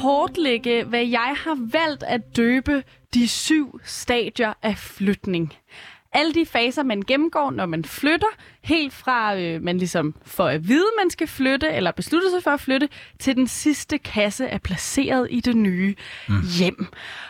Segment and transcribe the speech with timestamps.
[0.00, 2.84] kortlægge, hvad jeg har valgt at døbe
[3.14, 5.54] de syv stadier af flytning.
[6.12, 8.26] Alle de faser, man gennemgår, når man flytter,
[8.62, 12.50] helt fra øh, man ligesom får at vide, man skal flytte, eller beslutter sig for
[12.50, 12.88] at flytte,
[13.18, 15.94] til den sidste kasse er placeret i det nye
[16.28, 16.34] mm.
[16.58, 16.86] hjem.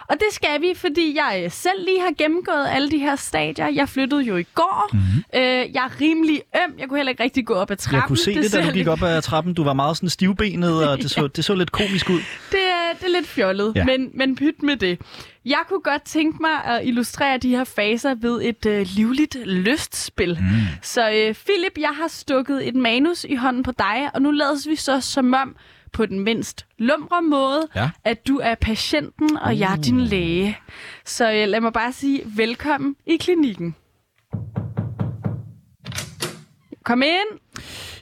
[0.09, 3.69] Og det skal vi, fordi jeg øh, selv lige har gennemgået alle de her stadier.
[3.69, 4.91] Jeg flyttede jo i går.
[4.93, 4.99] Mm.
[5.35, 5.43] Øh,
[5.75, 6.79] jeg er rimelig øm.
[6.79, 7.97] Jeg kunne heller ikke rigtig gå op ad trappen.
[8.01, 9.55] Jeg kunne se det, det da du gik op ad trappen.
[9.55, 12.21] Du var meget sådan stivbenet, og det så, det så lidt komisk ud.
[12.51, 12.59] Det,
[12.93, 13.85] er, det er lidt fjollet, ja.
[13.85, 15.01] men, men pyt med det.
[15.45, 20.39] Jeg kunne godt tænke mig at illustrere de her faser ved et øh, livligt lystspil.
[20.41, 20.47] Mm.
[20.83, 24.69] Så øh, Philip, jeg har stukket et manus i hånden på dig, og nu lader
[24.69, 25.57] vi så som om,
[25.93, 27.91] på den mindst lumre måde, ja.
[28.05, 29.61] at du er patienten, og uh.
[29.61, 30.07] jeg er din uh.
[30.07, 30.59] læge.
[31.05, 33.75] Så øh, lad mig bare sige velkommen i klinikken.
[36.85, 37.39] Kom ind.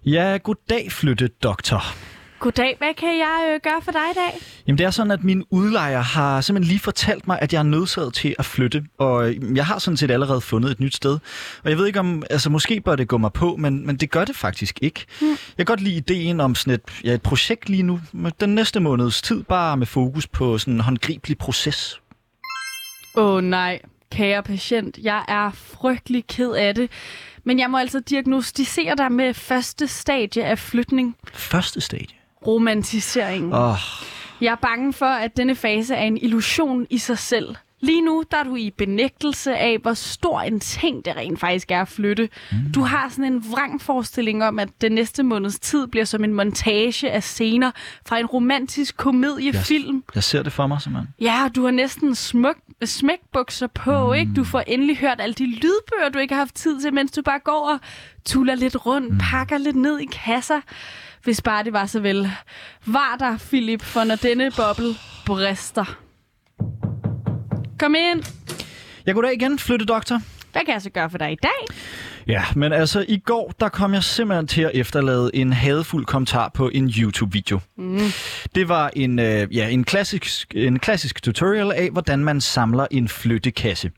[0.07, 2.10] Ja, goddag, flytte doktor.
[2.41, 4.41] Goddag, hvad kan jeg øh, gøre for dig i dag?
[4.67, 7.63] Jamen det er sådan, at min udlejer har simpelthen lige fortalt mig, at jeg er
[7.63, 11.19] nødsaget til at flytte, og øh, jeg har sådan set allerede fundet et nyt sted.
[11.65, 14.11] Og jeg ved ikke om, altså måske bør det gå mig på, men, men det
[14.11, 15.07] gør det faktisk ikke.
[15.21, 15.29] Mm.
[15.29, 18.55] Jeg kan godt lide ideen om sådan et, ja, et projekt lige nu, med den
[18.55, 22.01] næste måneds tid, bare med fokus på sådan en håndgribelig proces.
[23.17, 23.81] Åh oh, nej,
[24.13, 26.91] kære patient, jeg er frygtelig ked af det.
[27.45, 31.17] Men jeg må altså diagnostisere dig med første stadie af flytning.
[31.33, 32.20] Første stadie?
[32.47, 33.55] Romantisering.
[33.55, 33.77] Oh.
[34.41, 37.57] Jeg er bange for, at denne fase er en illusion i sig selv.
[37.81, 41.71] Lige nu der er du i benægtelse af, hvor stor en ting det rent faktisk
[41.71, 42.29] er at flytte.
[42.53, 42.73] Mm.
[42.75, 46.35] Du har sådan en vrang forestilling om, at den næste måneds tid bliver som en
[46.35, 47.71] montage af scener
[48.07, 49.97] fra en romantisk komediefilm.
[49.97, 51.15] Jeg, jeg ser det for mig, simpelthen.
[51.21, 54.15] Ja, du har næsten smuk, smækbukser på, mm.
[54.15, 54.33] ikke?
[54.37, 57.23] Du får endelig hørt alle de lydbøger, du ikke har haft tid til, mens du
[57.23, 57.79] bare går og
[58.25, 59.19] tuller lidt rundt, mm.
[59.19, 60.61] pakker lidt ned i kasser
[61.25, 62.31] hvis bare det var så vel.
[62.87, 64.95] Var der, Philip, for når denne boble
[65.27, 65.97] brister.
[67.81, 68.25] Kom ind.
[69.07, 70.19] Jeg går da igen, flyttedoktor.
[70.53, 71.77] Hvad kan jeg så gøre for dig i dag?
[72.27, 76.51] Ja, men altså i går, der kom jeg simpelthen til at efterlade en hadfuld kommentar
[76.55, 77.61] på en YouTube-video.
[77.79, 78.01] Mm.
[78.55, 83.09] Det var en, øh, ja, en, klassisk, en klassisk tutorial af, hvordan man samler en
[83.09, 83.91] flyttekasse.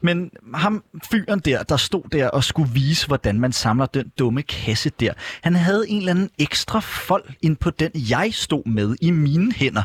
[0.00, 4.42] Men ham fyren der, der stod der og skulle vise, hvordan man samler den dumme
[4.42, 5.12] kasse der,
[5.42, 9.52] han havde en eller anden ekstra fold ind på den, jeg stod med i mine
[9.52, 9.82] hænder.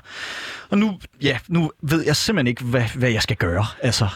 [0.69, 3.65] Og nu, ja, nu ved jeg simpelthen ikke, hvad, hvad jeg skal gøre.
[3.81, 4.07] Altså...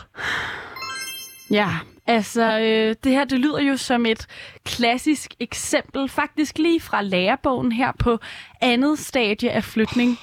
[1.52, 1.70] Ja,
[2.08, 4.28] Altså, øh, det her, det lyder jo som et
[4.66, 8.20] klassisk eksempel, faktisk lige fra lærebogen her på
[8.62, 10.18] andet stadie af flytning.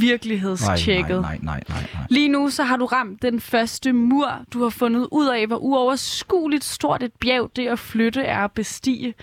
[0.00, 1.20] Virkelighedstjekket.
[1.20, 2.02] Nej, nej, nej, nej, nej.
[2.10, 4.40] Lige nu så har du ramt den første mur.
[4.52, 8.52] Du har fundet ud af, hvor uoverskueligt stort et bjerg det at flytte er at
[8.52, 9.14] bestige.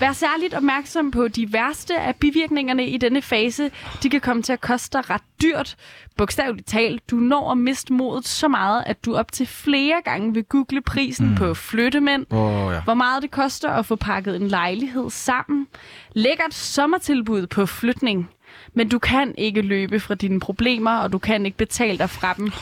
[0.00, 3.70] Vær særligt opmærksom på de værste af bivirkningerne i denne fase.
[4.02, 5.76] De kan komme til at koste dig ret dyrt.
[6.16, 10.34] Bogstaveligt talt, du når at miste modet så meget, at du op til flere gange
[10.34, 11.34] vil google prisen mm.
[11.34, 12.26] på flyttemænd.
[12.30, 12.80] Oh, ja.
[12.82, 15.66] Hvor meget det koster at få pakket en lejlighed sammen.
[16.12, 18.30] Lækkert sommertilbud på flytning.
[18.74, 22.34] Men du kan ikke løbe fra dine problemer, og du kan ikke betale dig fra
[22.34, 22.52] dem.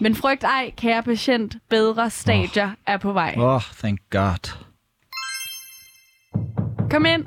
[0.00, 2.72] Men frygt ej, kære patient, bedre stadier oh.
[2.86, 3.34] er på vej.
[3.38, 4.65] Oh, thank God.
[6.90, 7.24] Kom ind.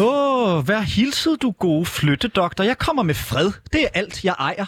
[0.00, 2.64] Åh, oh, vær hilset, du gode flyttedoktor.
[2.64, 3.50] Jeg kommer med fred.
[3.72, 4.64] Det er alt, jeg ejer.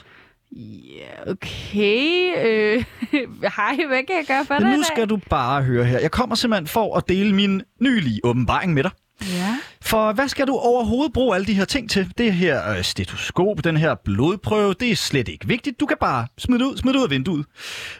[0.53, 2.35] Ja, okay.
[2.47, 2.85] Øh,
[3.57, 4.77] hej, hvad kan jeg gøre for dig?
[4.77, 5.99] Nu skal du bare høre her.
[5.99, 8.91] Jeg kommer simpelthen for at dele min nylige åbenbaring med dig.
[9.23, 9.57] Ja.
[9.83, 12.13] For hvad skal du overhovedet bruge alle de her ting til?
[12.19, 15.81] Det her øh, stetoskop, den her blodprøve, det er slet ikke vigtigt.
[15.81, 17.47] Du kan bare smide det ud, smide det ud af vinduet.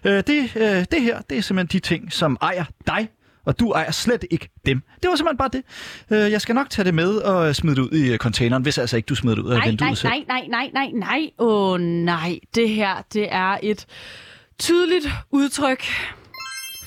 [0.05, 3.09] Øh, det, øh, det her, det er simpelthen de ting, som ejer dig
[3.51, 4.83] og du ejer slet ikke dem.
[5.03, 5.63] Det var simpelthen bare det.
[6.11, 8.97] Øh, jeg skal nok tage det med og smide det ud i containeren, hvis altså
[8.97, 11.31] ikke du smider det ud af nej, nej, nej, nej, nej, nej, nej.
[11.39, 13.87] Åh oh, nej, det her, det er et
[14.59, 15.85] tydeligt udtryk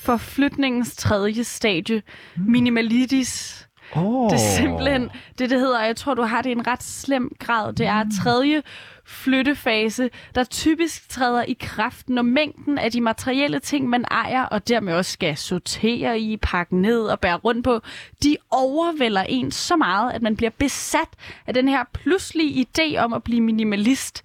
[0.04, 2.02] for flytningens tredje stadie.
[2.36, 2.52] Hmm.
[2.52, 3.63] Minimalitis.
[3.96, 4.30] Oh.
[4.30, 5.10] Det er simpelthen
[5.40, 5.84] det, det hedder.
[5.84, 7.74] Jeg tror, du har det i en ret slem grad.
[7.74, 8.62] Det er tredje
[9.06, 14.68] flyttefase, der typisk træder i kraft, når mængden af de materielle ting, man ejer, og
[14.68, 17.80] dermed også skal sortere i, pakke ned og bære rundt på,
[18.24, 21.10] de overvælder en så meget, at man bliver besat
[21.48, 24.24] af den her pludselige idé om at blive minimalist.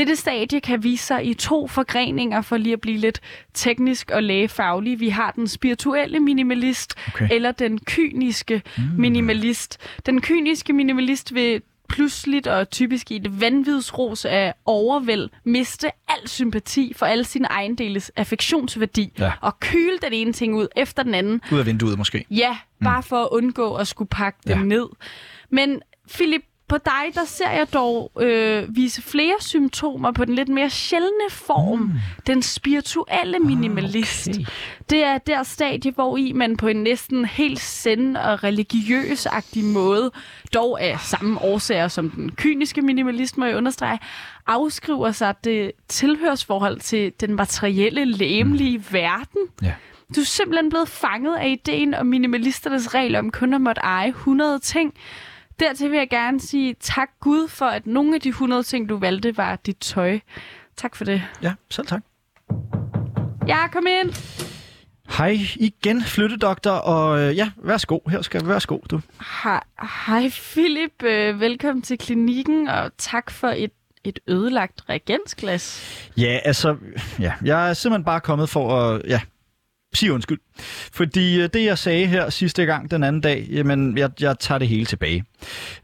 [0.00, 3.20] Dette stadie kan vise sig i to forgreninger for lige at blive lidt
[3.54, 5.00] teknisk og lægefaglig.
[5.00, 7.28] Vi har den spirituelle minimalist okay.
[7.30, 8.82] eller den kyniske mm.
[8.98, 9.78] minimalist.
[10.06, 16.92] Den kyniske minimalist vil pludseligt og typisk i et vanvidsros af overvæld miste al sympati
[16.96, 19.32] for alle sine ejendeles affektionsværdi ja.
[19.40, 21.40] og kyle den ene ting ud efter den anden.
[21.52, 22.24] Ud af vinduet måske.
[22.30, 23.02] Ja, bare mm.
[23.04, 24.64] for at undgå at skulle pakke dem ja.
[24.64, 24.86] ned.
[25.50, 25.80] Men
[26.14, 30.70] Philip, på dig, der ser jeg dog øh, vise flere symptomer på den lidt mere
[30.70, 31.78] sjældne form.
[31.78, 31.90] Mm.
[32.26, 34.28] Den spirituelle minimalist.
[34.28, 34.44] okay.
[34.90, 40.10] Det er der stadie, hvor i man på en næsten helt send og religiøs-agtig måde,
[40.54, 43.98] dog af samme årsager som den kyniske minimalist, må jeg understrege,
[44.46, 48.84] afskriver sig det tilhørsforhold til den materielle, læmelige mm.
[48.90, 49.40] verden.
[49.62, 49.74] Ja.
[50.16, 54.08] Du er simpelthen blevet fanget af ideen om minimalisternes regel om kun at måtte eje
[54.08, 54.94] 100 ting.
[55.60, 58.98] Dertil vil jeg gerne sige tak Gud for, at nogle af de 100 ting, du
[58.98, 60.18] valgte, var dit tøj.
[60.76, 61.22] Tak for det.
[61.42, 62.02] Ja, selv tak.
[63.48, 64.14] Ja, kom ind.
[65.18, 67.98] Hej igen, flyttedoktor, og øh, ja, værsgo.
[68.08, 69.00] Her skal værsgo, du.
[69.42, 69.62] Hej,
[70.06, 71.02] hej Philip.
[71.02, 73.72] Øh, velkommen til klinikken, og tak for et,
[74.04, 75.82] et ødelagt reagensglas.
[76.16, 76.76] Ja, altså,
[77.18, 79.20] ja, jeg er simpelthen bare kommet for at, ja,
[79.94, 80.38] sige undskyld.
[80.92, 84.58] Fordi øh, det, jeg sagde her sidste gang den anden dag, jamen, jeg, jeg tager
[84.58, 85.24] det hele tilbage.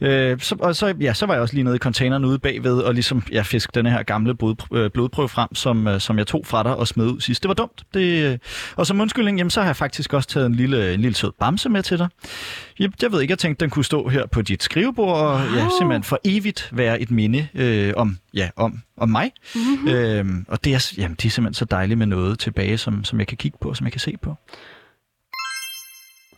[0.01, 2.79] Øh, så, og så, ja, så var jeg også lige nede i containeren ude bagved,
[2.79, 6.27] og ligesom, ja, fisk den her gamle blod, øh, blodprøve frem, som, øh, som jeg
[6.27, 7.43] tog fra dig og smed ud sidst.
[7.43, 7.83] Det var dumt.
[7.95, 8.41] Det,
[8.77, 11.33] og som undskyldning, jamen, så har jeg faktisk også taget en lille, en lille sød
[11.41, 12.09] bamse med til dig.
[12.79, 15.63] Jeg, jeg ved ikke, jeg tænkte, den kunne stå her på dit skrivebord, og ja,
[15.63, 15.71] Wow.
[15.79, 19.31] simpelthen for evigt være et minde øh, om, ja, om, om mig.
[19.55, 19.89] Mm-hmm.
[19.89, 23.19] Øhm, og det er, jamen, det er simpelthen så dejligt med noget tilbage, som, som
[23.19, 24.37] jeg kan kigge på, som jeg kan se på.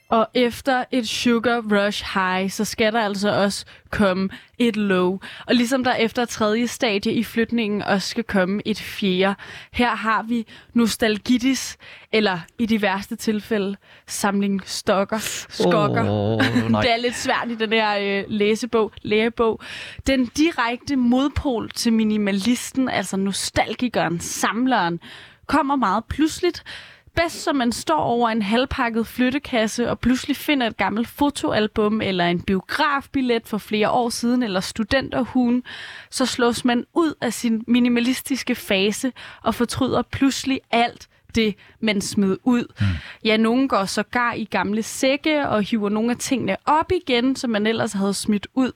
[0.08, 4.28] Og efter et sugar rush high, så skal der altså også komme
[4.58, 5.18] et low.
[5.46, 9.34] Og ligesom der efter tredje stadie i flytningen også skal komme et fjerde.
[9.72, 11.76] Her har vi nostalgitis,
[12.12, 13.76] eller i de værste tilfælde,
[14.06, 15.18] samling stokker,
[15.48, 16.04] skokker.
[16.10, 16.40] Oh.
[16.82, 19.60] Det er lidt svært i den her øh, læsebog, lægebog.
[20.06, 25.00] Den direkte modpol til minimalisten, altså nostalgikeren, samleren,
[25.46, 26.64] kommer meget pludseligt.
[27.14, 32.24] Bedst som man står over en halvpakket flyttekasse og pludselig finder et gammelt fotoalbum eller
[32.24, 35.62] en biografbillet for flere år siden eller studenterhuen,
[36.10, 39.12] så slås man ud af sin minimalistiske fase
[39.42, 42.64] og fortryder pludselig alt det, man smed ud.
[42.80, 42.86] Mm.
[43.24, 47.50] Ja, nogen går sågar i gamle sække og hiver nogle af tingene op igen, som
[47.50, 48.72] man ellers havde smidt ud.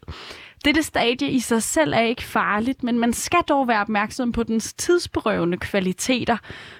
[0.64, 4.43] Dette stadie i sig selv er ikke farligt, men man skal dog være opmærksom på
[4.43, 6.37] dens tidsberøvende kvaliteter.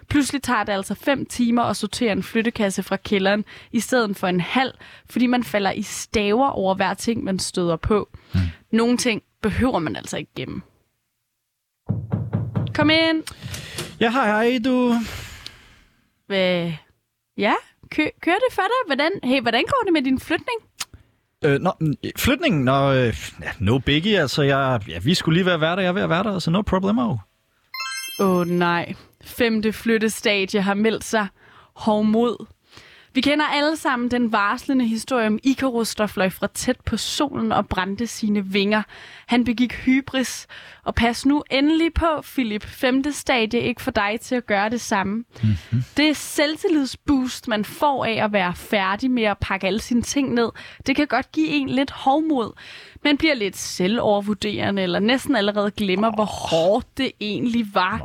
[0.09, 4.27] Pludselig tager det altså fem timer at sortere en flyttekasse fra kælderen, i stedet for
[4.29, 4.73] en halv,
[5.11, 8.09] fordi man falder i staver over hver ting, man støder på.
[8.35, 8.41] Mm.
[8.73, 10.63] Nogle ting behøver man altså ikke gemme.
[12.75, 13.23] Kom ind.
[14.01, 14.95] Ja, hej, hej, du.
[16.27, 16.73] Hvad?
[17.37, 17.55] Ja,
[17.91, 18.87] kø- kører det for dig?
[18.87, 20.59] Hvordan, hey, hvordan går det med din flytning?
[21.45, 25.47] Øh, nå, mm, flytningen, nå, øh, ja, no biggie, altså, jeg, ja, vi skulle lige
[25.47, 27.17] være værter, jeg er ved at være der, altså, no problemo.
[28.21, 28.95] Åh oh, nej.
[29.25, 31.27] Femte flyttestadie har meldt sig.
[31.75, 32.47] Hovmod.
[33.15, 37.53] Vi kender alle sammen den varslende historie om Icarus, der fløj fra tæt på solen
[37.53, 38.83] og brændte sine vinger.
[39.27, 40.47] Han begik hybris.
[40.85, 42.65] Og pas nu endelig på, Philip.
[42.65, 45.15] Femte stadie ikke for dig til at gøre det samme.
[45.43, 45.83] Mm-hmm.
[45.97, 50.49] Det selvtillidsboost, man får af at være færdig med at pakke alle sine ting ned,
[50.87, 52.53] det kan godt give en lidt hovmod.
[53.05, 57.99] Man bliver lidt selvovervurderende, eller næsten allerede glemmer, hvor hårdt det egentlig var.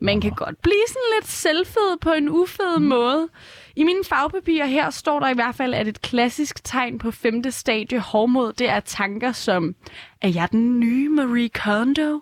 [0.00, 2.84] Man kan godt blive sådan lidt selvfed på en ufed mm.
[2.84, 3.28] måde.
[3.76, 7.50] I mine fagpapirer her står der i hvert fald, at et klassisk tegn på femte
[7.50, 9.74] stadie hårdmod, det er tanker som,
[10.20, 12.20] er jeg den nye Marie Kondo?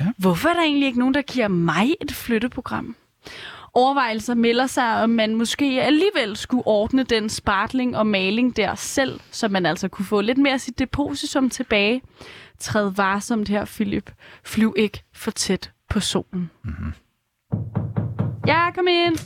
[0.00, 0.06] Ja.
[0.18, 2.96] Hvorfor er der egentlig ikke nogen, der giver mig et flytteprogram?
[3.74, 9.20] Overvejelser melder sig, om man måske alligevel skulle ordne den spartling og maling der selv,
[9.30, 12.02] så man altså kunne få lidt mere af sit depositum tilbage.
[12.58, 14.12] Træd varsomt her, Philip.
[14.44, 16.50] Flyv ikke for tæt på solen.
[16.64, 16.92] Mm-hmm.
[18.46, 19.18] Ja, kom ind.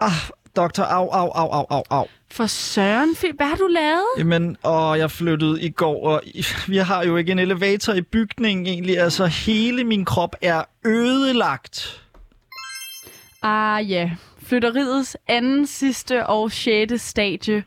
[0.00, 2.06] Ah, doktor, au, au, au, au, au, au.
[2.30, 4.06] For søren, hvad har du lavet?
[4.18, 6.22] Jamen, åh, jeg flyttede i går, og
[6.68, 8.98] vi har jo ikke en elevator i bygningen egentlig.
[8.98, 12.02] Altså, hele min krop er ødelagt.
[13.42, 14.10] Ah ja,
[14.42, 17.64] flytteriets anden, sidste og sjette stadie.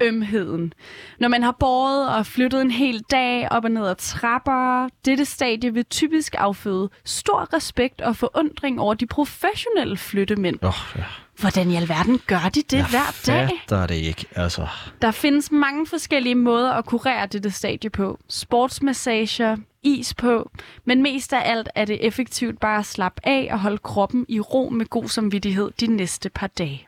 [0.00, 0.72] Ømheden.
[1.18, 5.24] Når man har båret og flyttet en hel dag op og ned ad trapper, dette
[5.24, 10.58] stadie vil typisk afføde stor respekt og forundring over de professionelle flyttemænd.
[10.62, 11.04] Oh, ja.
[11.40, 13.64] Hvordan i alverden gør de det hver dag?
[13.68, 14.66] Der er det ikke, altså.
[15.02, 18.18] Der findes mange forskellige måder at kurere dette stadie på.
[18.28, 20.50] Sportsmassager, is på,
[20.84, 24.40] men mest af alt er det effektivt bare at slappe af og holde kroppen i
[24.40, 26.86] ro med god samvittighed de næste par dage.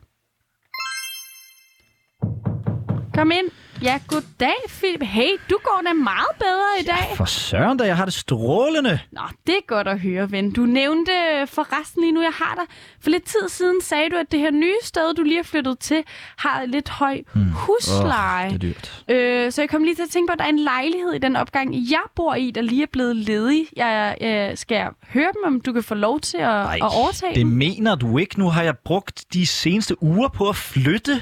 [3.15, 3.51] Kom ind.
[3.81, 5.03] Ja, goddag, Philip.
[5.03, 7.17] Hey, du går da meget bedre i dag.
[7.17, 8.99] For søren da, jeg har det strålende.
[9.11, 10.51] Nå, det er godt at høre, ven.
[10.51, 11.11] Du nævnte
[11.45, 12.75] forresten lige nu, jeg har dig.
[13.01, 15.79] For lidt tid siden sagde du, at det her nye sted, du lige har flyttet
[15.79, 16.03] til,
[16.37, 17.21] har lidt høj
[17.53, 18.45] husleje.
[18.45, 19.03] Åh, det er dyrt.
[19.09, 21.17] Øh, så jeg kom lige til at tænke på, at der er en lejlighed i
[21.17, 23.65] den opgang, jeg bor i, der lige er blevet ledig.
[23.75, 26.97] Jeg, jeg, skal jeg høre dem, om du kan få lov til at, Ej, at
[27.01, 27.47] overtage det dem?
[27.47, 28.39] mener du ikke.
[28.39, 31.21] Nu har jeg brugt de seneste uger på at flytte.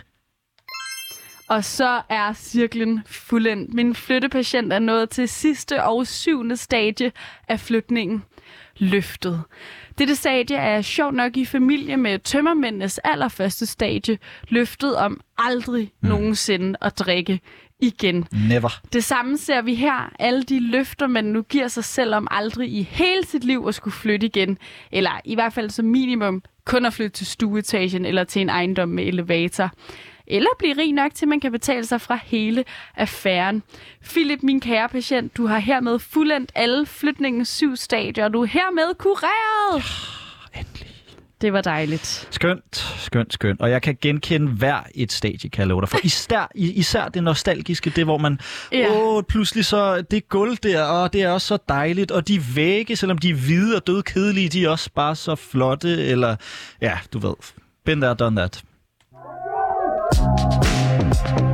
[1.53, 3.73] Og så er cirklen fuldendt.
[3.73, 7.11] Min flyttepatient er nået til sidste og syvende stadie
[7.47, 8.23] af flytningen.
[8.77, 9.41] Løftet.
[9.97, 14.17] Dette stadie er sjovt nok i familie med tømmermændenes allerførste stadie.
[14.49, 16.09] Løftet om aldrig mm.
[16.09, 17.39] nogensinde at drikke
[17.79, 18.27] igen.
[18.49, 18.81] Never.
[18.93, 20.13] Det samme ser vi her.
[20.19, 23.75] Alle de løfter, man nu giver sig selv om aldrig i hele sit liv at
[23.75, 24.57] skulle flytte igen.
[24.91, 28.89] Eller i hvert fald som minimum kun at flytte til stueetagen eller til en ejendom
[28.89, 29.71] med elevator.
[30.27, 32.63] Eller blive rig nok til, at man kan betale sig fra hele
[32.95, 33.63] affæren.
[34.03, 38.45] Philip, min kære patient, du har hermed fuldendt alle flytningens syv stadier, og du er
[38.45, 39.83] hermed kureret.
[40.55, 40.87] Endelig.
[41.41, 42.27] Det var dejligt.
[42.31, 43.61] Skønt, skønt, skønt.
[43.61, 45.89] Og jeg kan genkende hver et stadie, kan jeg love dig.
[45.89, 48.39] For især, især det nostalgiske, det hvor man,
[48.71, 48.87] Ja.
[48.91, 52.11] åh, pludselig så, det gulv der, og det er også så dejligt.
[52.11, 55.35] Og de vægge, selvom de er hvide og død kedelige, de er også bare så
[55.35, 56.05] flotte.
[56.05, 56.35] Eller,
[56.81, 57.33] ja, du ved,
[57.85, 58.63] been there, done that.
[61.11, 61.52] Thank you.